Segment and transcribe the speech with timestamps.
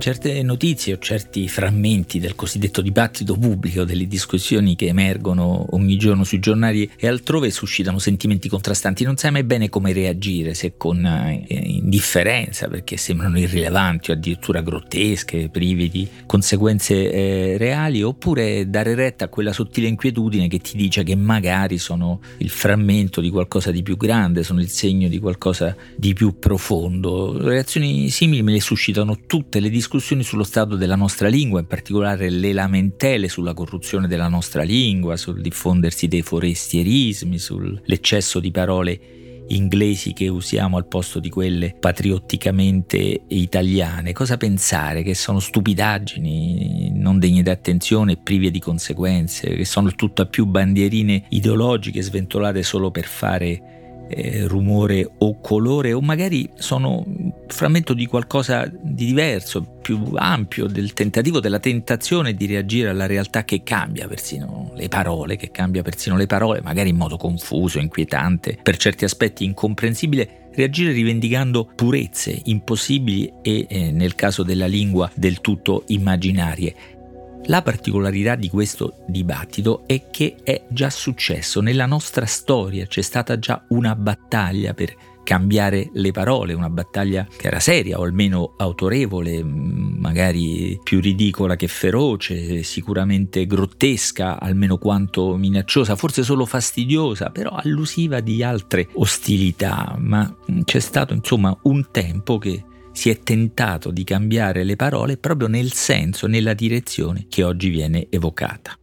[0.00, 6.24] Certe notizie o certi frammenti del cosiddetto dibattito pubblico, delle discussioni che emergono ogni giorno
[6.24, 9.04] sui giornali e altrove suscitano sentimenti contrastanti.
[9.04, 14.62] Non sai mai bene come reagire, se con eh, indifferenza perché sembrano irrilevanti o addirittura
[14.62, 20.78] grottesche, privi di conseguenze eh, reali, oppure dare retta a quella sottile inquietudine che ti
[20.78, 25.18] dice che magari sono il frammento di qualcosa di più grande, sono il segno di
[25.18, 27.36] qualcosa di più profondo.
[27.46, 31.66] Reazioni simili me le suscitano tutte le discussioni discussioni sullo stato della nostra lingua, in
[31.66, 39.00] particolare le lamentele sulla corruzione della nostra lingua, sul diffondersi dei forestierismi, sull'eccesso di parole
[39.48, 44.12] inglesi che usiamo al posto di quelle patriotticamente italiane.
[44.12, 45.02] Cosa pensare?
[45.02, 50.46] Che sono stupidaggini, non degne di attenzione e prive di conseguenze, che sono tutto più
[50.46, 53.79] bandierine ideologiche sventolate solo per fare
[54.10, 57.04] eh, rumore o colore o magari sono
[57.46, 63.44] frammento di qualcosa di diverso, più ampio, del tentativo, della tentazione di reagire alla realtà
[63.44, 68.58] che cambia persino le parole, che cambia persino le parole, magari in modo confuso, inquietante,
[68.62, 75.40] per certi aspetti incomprensibile, reagire rivendicando purezze impossibili e, eh, nel caso della lingua, del
[75.40, 76.98] tutto immaginarie.
[77.46, 83.38] La particolarità di questo dibattito è che è già successo, nella nostra storia c'è stata
[83.38, 89.42] già una battaglia per cambiare le parole, una battaglia che era seria o almeno autorevole,
[89.44, 98.20] magari più ridicola che feroce, sicuramente grottesca, almeno quanto minacciosa, forse solo fastidiosa, però allusiva
[98.20, 104.64] di altre ostilità, ma c'è stato insomma un tempo che si è tentato di cambiare
[104.64, 108.74] le parole proprio nel senso, nella direzione che oggi viene evocata.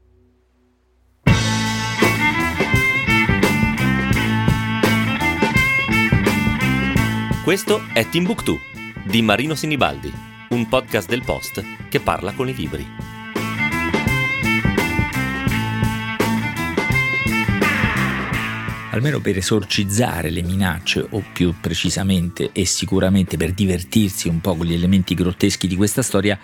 [7.43, 8.57] Questo è Timbuktu
[9.05, 10.11] di Marino Sinibaldi,
[10.49, 13.16] un podcast del Post che parla con i libri.
[18.97, 24.65] Almeno per esorcizzare le minacce o più precisamente e sicuramente per divertirsi un po' con
[24.65, 26.37] gli elementi grotteschi di questa storia,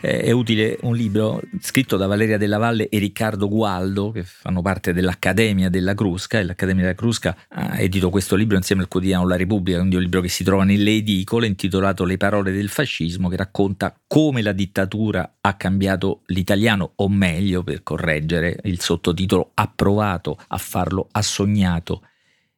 [0.00, 4.92] è utile un libro scritto da Valeria della Valle e Riccardo Gualdo, che fanno parte
[4.92, 9.36] dell'Accademia della Crusca, e l'Accademia della Crusca ha edito questo libro insieme al quotidiano La
[9.36, 13.36] Repubblica, quindi un libro che si trova nelle edicole, intitolato Le parole del fascismo, che
[13.36, 20.38] racconta come la dittatura ha cambiato l'italiano, o meglio, per correggere il sottotitolo, ha provato
[20.48, 22.02] a farlo, ha sognato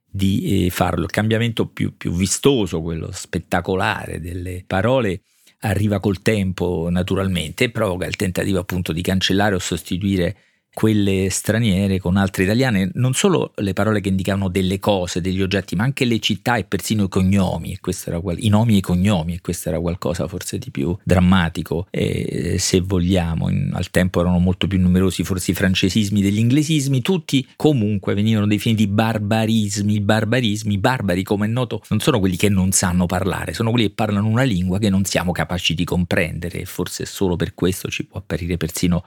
[0.04, 1.04] di eh, farlo.
[1.04, 5.22] Il cambiamento più, più vistoso, quello spettacolare delle parole,
[5.60, 10.36] arriva col tempo naturalmente provoca il tentativo appunto di cancellare o sostituire
[10.72, 15.76] quelle straniere con altre italiane, non solo le parole che indicavano delle cose, degli oggetti,
[15.76, 19.40] ma anche le città e persino i cognomi, qual- i nomi e i cognomi, e
[19.40, 23.48] questo era qualcosa forse di più drammatico, eh, se vogliamo.
[23.50, 28.46] In, al tempo erano molto più numerosi forse i francesismi degli inglesismi, tutti comunque venivano
[28.46, 33.70] definiti barbarismi, barbarismi, barbari come è noto non sono quelli che non sanno parlare, sono
[33.70, 37.54] quelli che parlano una lingua che non siamo capaci di comprendere e forse solo per
[37.54, 39.04] questo ci può apparire persino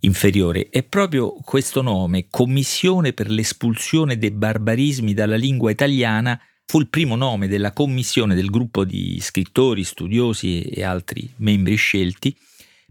[0.00, 0.68] inferiore.
[0.70, 7.16] E proprio questo nome, Commissione per l'espulsione dei barbarismi dalla lingua italiana, fu il primo
[7.16, 12.36] nome della commissione del gruppo di scrittori, studiosi e altri membri scelti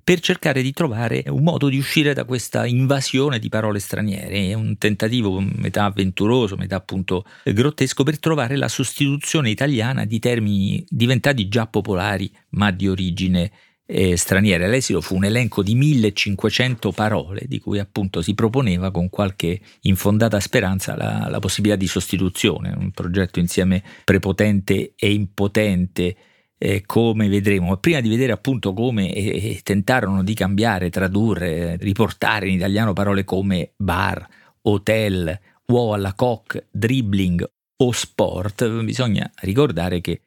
[0.09, 4.53] per cercare di trovare un modo di uscire da questa invasione di parole straniere, È
[4.53, 11.47] un tentativo metà avventuroso, metà appunto grottesco per trovare la sostituzione italiana di termini diventati
[11.47, 13.51] già popolari ma di origine
[13.91, 14.67] eh, straniere.
[14.67, 20.39] L'esito fu un elenco di 1500 parole di cui appunto si proponeva con qualche infondata
[20.39, 26.15] speranza la, la possibilità di sostituzione, un progetto insieme prepotente e impotente
[26.59, 32.47] eh, come vedremo, ma prima di vedere appunto come eh, tentarono di cambiare, tradurre, riportare
[32.47, 34.27] in italiano parole come bar,
[34.63, 40.21] hotel, uovo alla coque, dribbling o sport, bisogna ricordare che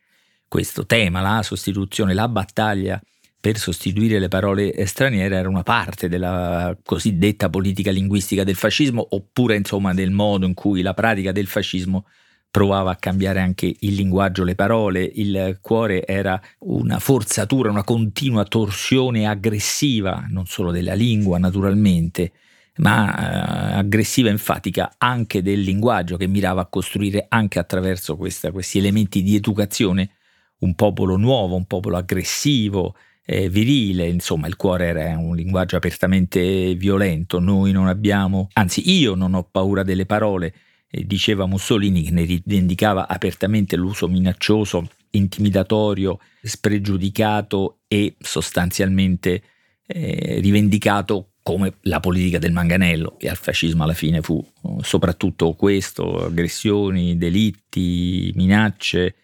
[0.48, 3.00] questo tema, la sostituzione, la battaglia
[3.42, 9.56] per sostituire le parole straniere era una parte della cosiddetta politica linguistica del fascismo, oppure
[9.56, 12.06] insomma del modo in cui la pratica del fascismo
[12.48, 18.44] provava a cambiare anche il linguaggio, le parole, il cuore era una forzatura, una continua
[18.44, 22.30] torsione aggressiva, non solo della lingua naturalmente,
[22.76, 28.52] ma eh, aggressiva e enfatica anche del linguaggio che mirava a costruire anche attraverso questa,
[28.52, 30.10] questi elementi di educazione
[30.58, 32.94] un popolo nuovo, un popolo aggressivo,
[33.32, 39.14] eh, virile, insomma il cuore era un linguaggio apertamente violento, noi non abbiamo, anzi io
[39.14, 40.54] non ho paura delle parole,
[40.90, 49.42] eh, diceva Mussolini che ne rivendicava apertamente l'uso minaccioso intimidatorio, spregiudicato e sostanzialmente
[49.86, 53.18] eh, rivendicato come la politica del manganello.
[53.18, 54.44] E al fascismo alla fine fu
[54.80, 59.16] soprattutto questo, aggressioni, delitti, minacce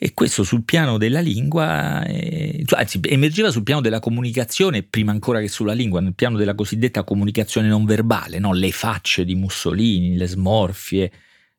[0.00, 5.40] e questo sul piano della lingua, eh, anzi emergeva sul piano della comunicazione prima ancora
[5.40, 8.52] che sulla lingua, nel piano della cosiddetta comunicazione non verbale, no?
[8.52, 11.10] le facce di Mussolini, le smorfie,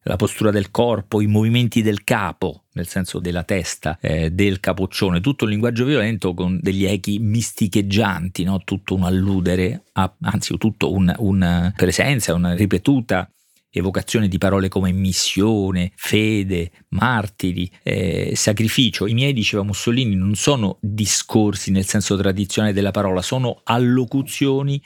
[0.03, 5.19] la postura del corpo, i movimenti del capo, nel senso della testa, eh, del capoccione,
[5.19, 8.63] tutto un linguaggio violento con degli echi misticheggianti, no?
[8.63, 13.29] tutto un alludere, a, anzi tutto un, una presenza, una ripetuta
[13.71, 19.07] evocazione di parole come missione, fede, martiri, eh, sacrificio.
[19.07, 24.81] I miei, diceva Mussolini, non sono discorsi nel senso tradizionale della parola, sono allocuzioni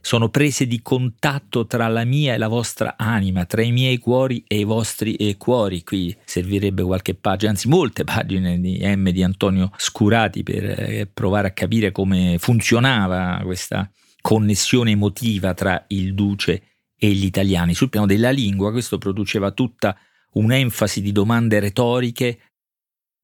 [0.00, 4.44] sono prese di contatto tra la mia e la vostra anima, tra i miei cuori
[4.46, 5.82] e i vostri eh, cuori.
[5.82, 11.48] Qui servirebbe qualche pagina, anzi molte pagine di M di Antonio Scurati per eh, provare
[11.48, 16.62] a capire come funzionava questa connessione emotiva tra il duce
[16.98, 17.74] e gli italiani.
[17.74, 19.96] Sul piano della lingua questo produceva tutta
[20.32, 22.40] un'enfasi di domande retoriche.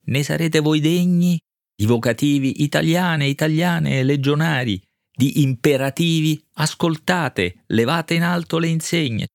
[0.07, 1.39] Ne sarete voi degni?
[1.77, 4.81] Di vocativi italiane, italiane, legionari,
[5.13, 9.27] di imperativi, ascoltate, levate in alto le insegne,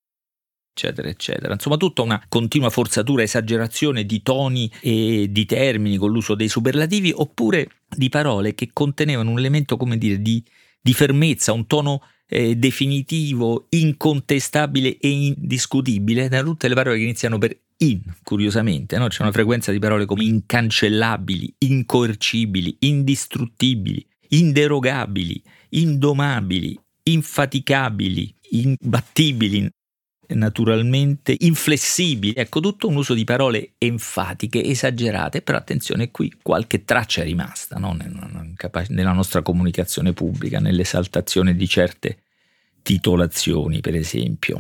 [0.74, 1.54] eccetera, eccetera.
[1.54, 7.12] Insomma, tutta una continua forzatura, esagerazione di toni e di termini con l'uso dei superlativi,
[7.14, 10.42] oppure di parole che contenevano un elemento, come dire, di,
[10.82, 17.38] di fermezza, un tono eh, definitivo, incontestabile e indiscutibile, da tutte le parole che iniziano
[17.38, 19.08] per in, curiosamente, no?
[19.08, 29.70] c'è una frequenza di parole come incancellabili, incoercibili, indistruttibili, inderogabili, indomabili, infaticabili, imbattibili,
[30.30, 32.34] naturalmente inflessibili.
[32.36, 37.78] Ecco, tutto un uso di parole enfatiche, esagerate, però attenzione, qui qualche traccia è rimasta
[37.78, 37.96] no?
[37.96, 42.20] nella nostra comunicazione pubblica, nell'esaltazione di certe
[42.82, 44.60] titolazioni, per esempio.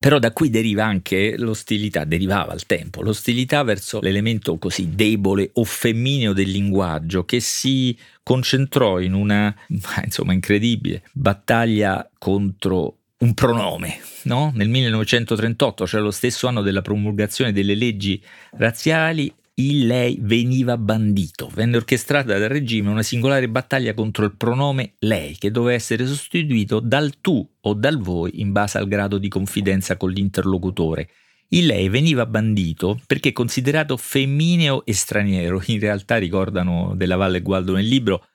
[0.00, 5.64] Però da qui deriva anche l'ostilità, derivava al tempo, l'ostilità verso l'elemento così debole o
[5.64, 9.52] femmineo del linguaggio che si concentrò in una,
[10.04, 14.52] insomma, incredibile battaglia contro un pronome, no?
[14.54, 18.22] Nel 1938, cioè lo stesso anno della promulgazione delle leggi
[18.52, 21.50] razziali, il lei veniva bandito.
[21.52, 26.78] Venne orchestrata dal regime una singolare battaglia contro il pronome lei, che doveva essere sostituito
[26.78, 31.08] dal tu o dal voi in base al grado di confidenza con l'interlocutore.
[31.48, 37.74] Il lei veniva bandito perché considerato femmineo e straniero, in realtà ricordano della Valle Gualdo
[37.74, 38.26] nel libro,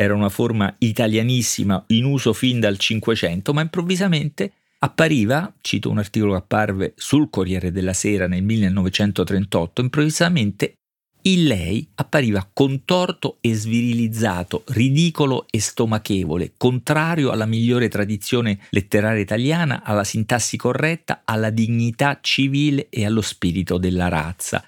[0.00, 6.32] era una forma italianissima in uso fin dal Cinquecento, ma improvvisamente appariva, cito un articolo
[6.32, 10.74] che apparve sul Corriere della Sera nel 1938, improvvisamente
[11.22, 19.82] il lei appariva contorto e svirilizzato, ridicolo e stomachevole, contrario alla migliore tradizione letteraria italiana,
[19.82, 24.64] alla sintassi corretta, alla dignità civile e allo spirito della razza.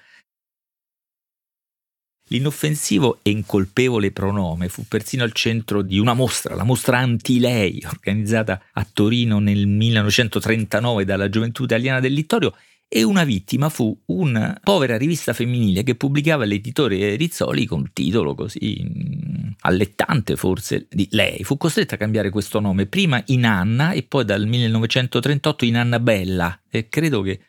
[2.31, 8.61] L'inoffensivo e incolpevole pronome fu persino al centro di una mostra, la mostra Anti-Lei, organizzata
[8.71, 12.55] a Torino nel 1939 dalla Gioventù Italiana del Littorio,
[12.87, 18.81] e una vittima fu una povera rivista femminile che pubblicava l'editore Rizzoli con titolo così
[18.81, 21.43] mm, allettante forse di lei.
[21.43, 26.61] Fu costretta a cambiare questo nome prima in Anna e poi dal 1938 in Annabella
[26.69, 27.39] e credo che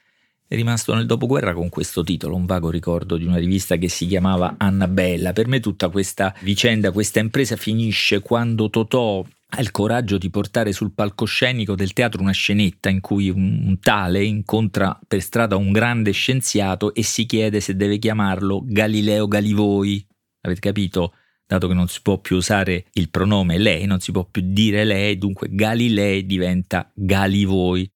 [0.52, 4.06] è rimasto nel dopoguerra con questo titolo, un vago ricordo di una rivista che si
[4.06, 5.32] chiamava Annabella.
[5.32, 10.72] Per me tutta questa vicenda, questa impresa finisce quando Totò ha il coraggio di portare
[10.72, 16.10] sul palcoscenico del teatro una scenetta in cui un, tale incontra per strada un grande
[16.10, 20.06] scienziato e si chiede se deve chiamarlo Galileo Galivoi.
[20.42, 21.14] Avete capito?
[21.46, 24.84] Dato che non si può più usare il pronome lei, non si può più dire
[24.84, 27.90] lei, dunque Galilei diventa Galivoi.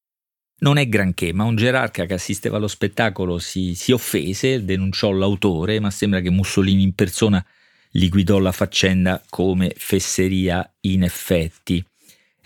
[0.59, 5.81] Non è granché, ma un gerarca che assisteva allo spettacolo si, si offese, denunciò l'autore,
[5.81, 7.45] ma sembra che Mussolini in persona
[7.91, 11.85] liquidò la faccenda come fesseria in effetti.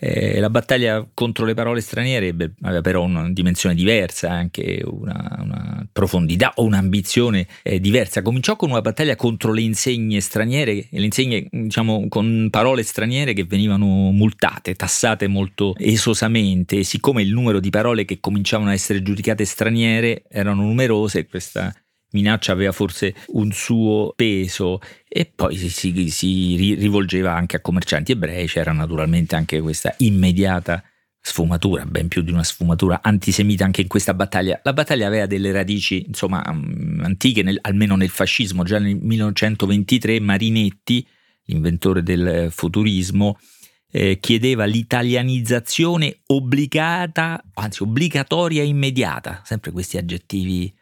[0.02, 5.38] Eh, la battaglia contro le parole straniere beh, aveva però una dimensione diversa, anche una,
[5.42, 8.22] una profondità o un'ambizione eh, diversa.
[8.22, 13.44] Cominciò con una battaglia contro le insegne straniere, le insegne diciamo con parole straniere che
[13.44, 16.82] venivano multate, tassate molto esosamente.
[16.82, 21.74] Siccome il numero di parole che cominciavano a essere giudicate straniere erano numerose, questa
[22.12, 28.12] minaccia aveva forse un suo peso e poi si, si, si rivolgeva anche a commercianti
[28.12, 30.82] ebrei, c'era naturalmente anche questa immediata
[31.22, 34.60] sfumatura, ben più di una sfumatura antisemita anche in questa battaglia.
[34.62, 38.64] La battaglia aveva delle radici, insomma, mm, antiche, nel, almeno nel fascismo.
[38.64, 41.06] Già nel 1923 Marinetti,
[41.44, 43.38] l'inventore del futurismo,
[43.92, 50.72] eh, chiedeva l'italianizzazione obbligata, anzi obbligatoria e immediata, sempre questi aggettivi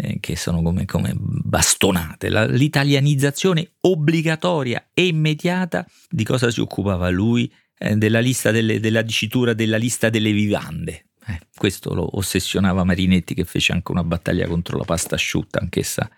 [0.00, 7.08] eh, che sono come, come bastonate, La, l'italianizzazione obbligatoria e immediata, di cosa si occupava
[7.10, 7.52] lui?
[7.82, 11.06] Eh, della, delle, della dicitura della lista delle vivande.
[11.26, 16.10] Eh, questo lo ossessionava Marinetti che fece anche una battaglia contro la pasta asciutta, anch'essa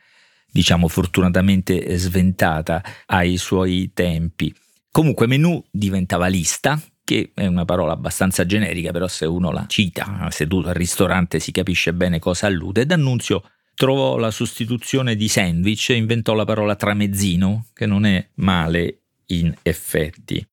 [0.50, 4.54] diciamo fortunatamente sventata ai suoi tempi.
[4.90, 10.28] Comunque menù diventava lista, che è una parola abbastanza generica, però se uno la cita
[10.30, 12.84] seduto al ristorante si capisce bene cosa allude.
[12.84, 19.00] D'Annunzio trovò la sostituzione di sandwich e inventò la parola tramezzino, che non è male
[19.26, 20.44] in effetti.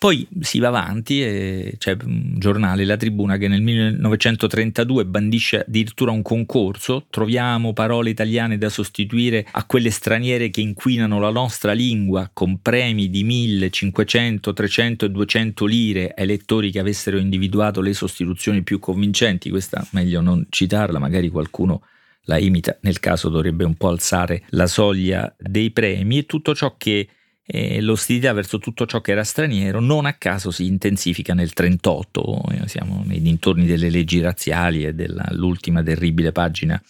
[0.00, 6.10] Poi si va avanti e c'è un giornale, La Tribuna, che nel 1932 bandisce addirittura
[6.10, 12.30] un concorso, troviamo parole italiane da sostituire a quelle straniere che inquinano la nostra lingua
[12.32, 17.92] con premi di 1000, 500, 300 e 200 lire ai lettori che avessero individuato le
[17.92, 21.82] sostituzioni più convincenti, questa meglio non citarla, magari qualcuno
[22.24, 26.74] la imita, nel caso dovrebbe un po' alzare la soglia dei premi e tutto ciò
[26.76, 27.08] che
[27.52, 32.42] e l'ostilità verso tutto ciò che era straniero non a caso si intensifica nel 1938,
[32.52, 36.80] eh, siamo nei dintorni delle leggi razziali e dell'ultima terribile pagina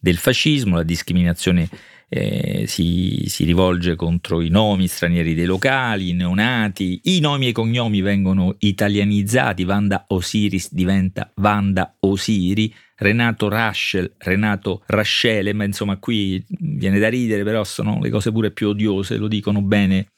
[0.00, 1.68] del fascismo, la discriminazione
[2.12, 7.48] eh, si, si, rivolge contro i nomi stranieri dei locali, i neonati, i nomi e
[7.50, 15.98] i cognomi vengono italianizzati, Vanda Osiris diventa Vanda Osiri, Renato Raschel, Renato Rascele, ma insomma
[15.98, 20.08] qui viene da ridere, però sono le cose pure più odiose, lo dicono bene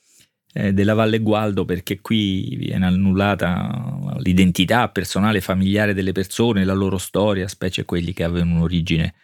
[0.54, 6.96] eh, della Valle Gualdo perché qui viene annullata l'identità personale familiare delle persone, la loro
[6.96, 9.14] storia, specie quelli che avevano un'origine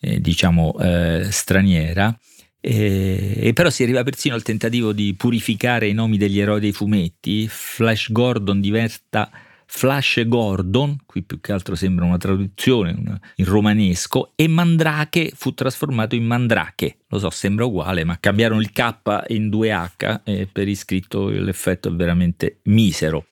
[0.00, 2.16] eh, diciamo eh, straniera.
[2.60, 7.46] E, però si arriva persino al tentativo di purificare i nomi degli eroi dei fumetti.
[7.48, 9.30] Flash Gordon diventa
[9.66, 16.14] Flash Gordon, qui più che altro sembra una traduzione in romanesco, e Mandrake fu trasformato
[16.14, 16.98] in Mandrake.
[17.08, 18.94] Lo so, sembra uguale, ma cambiarono il K
[19.28, 23.26] in 2H e per iscritto l'effetto è veramente misero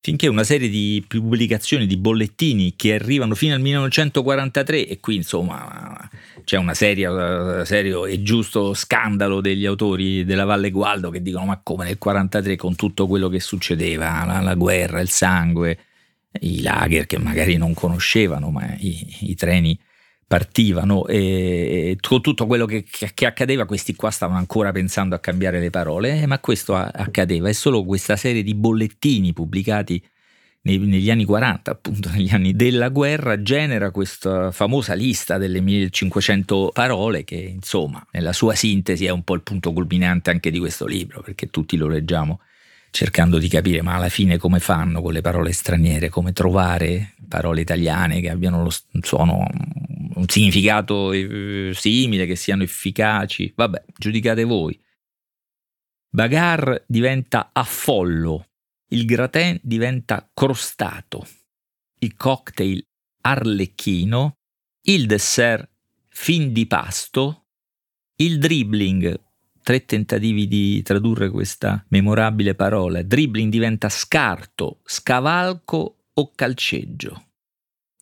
[0.00, 6.08] finché una serie di pubblicazioni di bollettini che arrivano fino al 1943 e qui insomma
[6.44, 11.60] c'è una seria, serio e giusto scandalo degli autori della Valle Gualdo che dicono ma
[11.62, 15.78] come nel 1943 con tutto quello che succedeva, la, la, guerra, il sangue,
[16.40, 19.78] i lager che magari non conoscevano ma i, i treni
[20.28, 25.58] partivano e, con tutto quello che, che, accadeva questi qua stavano ancora pensando a cambiare
[25.58, 30.00] le parole, eh, ma questo accadeva e solo questa serie di bollettini pubblicati
[30.62, 36.72] nei, negli anni 40, appunto negli anni della guerra, genera questa famosa lista delle 1500
[36.74, 40.84] parole che insomma nella sua sintesi è un po' il punto culminante anche di questo
[40.84, 42.40] libro, perché tutti lo leggiamo
[42.90, 47.62] cercando di capire ma alla fine come fanno con le parole straniere, come trovare parole
[47.62, 48.70] italiane che abbiano lo
[49.00, 49.46] suono
[50.18, 53.52] un significato eh, simile, che siano efficaci.
[53.54, 54.78] Vabbè, giudicate voi.
[56.10, 58.48] Bagar diventa affollo,
[58.88, 61.26] il gratin diventa crostato,
[62.00, 62.82] il cocktail
[63.20, 64.38] arlecchino,
[64.82, 65.68] il dessert
[66.08, 67.46] fin di pasto,
[68.16, 69.20] il dribbling,
[69.62, 77.27] tre tentativi di tradurre questa memorabile parola, dribbling diventa scarto, scavalco o calceggio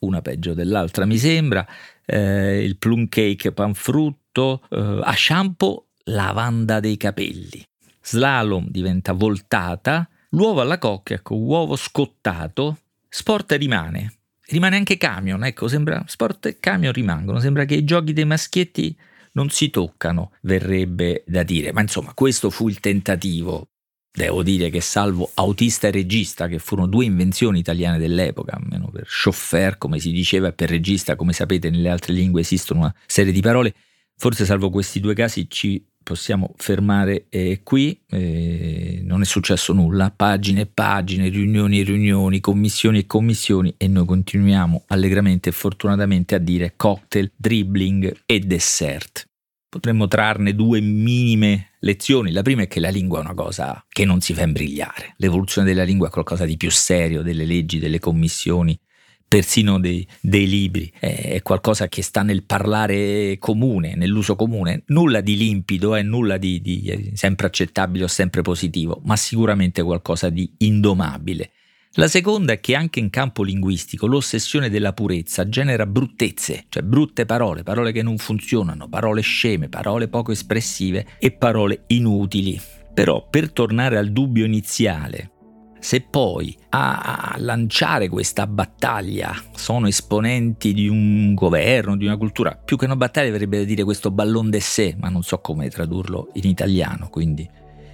[0.01, 1.67] una peggio dell'altra mi sembra,
[2.05, 7.65] eh, il plum cake panfrutto, eh, a shampoo lavanda dei capelli.
[8.03, 14.15] Slalom diventa voltata, l'uovo alla cocca, ecco, uovo scottato, sport rimane.
[14.49, 18.97] Rimane anche camion, ecco, sembra sport e camion rimangono, sembra che i giochi dei maschietti
[19.33, 23.69] non si toccano, verrebbe da dire, ma insomma questo fu il tentativo
[24.17, 29.05] Devo dire che salvo autista e regista, che furono due invenzioni italiane dell'epoca, almeno per
[29.07, 33.31] chauffeur, come si diceva, e per regista, come sapete, nelle altre lingue esistono una serie
[33.31, 33.75] di parole.
[34.17, 40.11] Forse salvo questi due casi ci possiamo fermare eh, qui, eh, non è successo nulla,
[40.11, 46.35] pagine e pagine, riunioni e riunioni, commissioni e commissioni e noi continuiamo allegramente e fortunatamente
[46.35, 49.29] a dire cocktail, dribbling e dessert.
[49.69, 52.33] Potremmo trarne due minime lezioni.
[52.33, 55.15] La prima è che la lingua è una cosa che non si fa imbrigliare.
[55.17, 58.79] L'evoluzione della lingua è qualcosa di più serio delle leggi, delle commissioni,
[59.27, 60.93] persino dei, dei libri.
[60.99, 64.83] È qualcosa che sta nel parlare comune, nell'uso comune.
[64.89, 69.83] Nulla di limpido, è eh, nulla di, di sempre accettabile o sempre positivo, ma sicuramente
[69.83, 71.53] qualcosa di indomabile.
[71.99, 77.25] La seconda è che anche in campo linguistico l'ossessione della purezza genera bruttezze, cioè brutte
[77.25, 82.61] parole, parole che non funzionano, parole sceme, parole poco espressive e parole inutili.
[82.93, 85.31] Però per tornare al dubbio iniziale,
[85.79, 92.77] se poi a lanciare questa battaglia sono esponenti di un governo, di una cultura, più
[92.77, 96.29] che una battaglia verrebbe da dire questo ballon de sé, ma non so come tradurlo
[96.35, 97.49] in italiano, quindi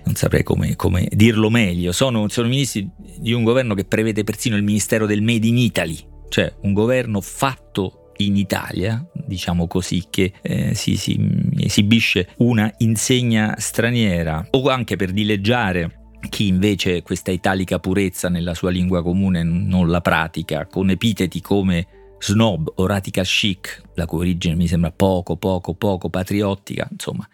[0.05, 4.57] non saprei come, come dirlo meglio, sono, sono, ministri di un governo che prevede persino
[4.57, 10.33] il ministero del Made in Italy, cioè un governo fatto in Italia, diciamo così, che
[10.43, 11.19] eh, si, si
[11.59, 14.47] esibisce una insegna straniera.
[14.51, 20.01] O anche per dileggiare chi invece questa italica purezza nella sua lingua comune non la
[20.01, 21.87] pratica, con epiteti come
[22.19, 27.27] snob o radical chic, la cui origine mi sembra poco, poco, poco patriottica, insomma,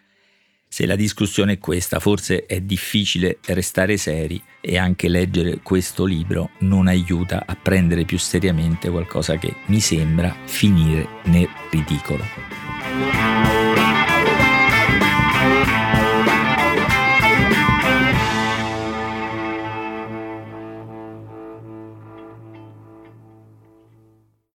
[0.79, 6.51] se la discussione è questa, forse è difficile restare seri e anche leggere questo libro
[6.59, 13.58] non aiuta a prendere più seriamente qualcosa che mi sembra finire nel ridicolo.